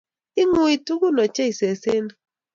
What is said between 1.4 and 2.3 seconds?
sesenik